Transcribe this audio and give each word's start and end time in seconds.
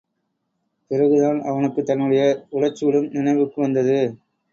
பிறகுதான், 0.91 1.41
அவனுக்குத் 1.41 1.85
தன்னுடைய 1.85 2.23
உடற்சூடும் 2.51 3.09
நினைவுக்கு 3.11 3.61
வந்தது. 3.61 3.99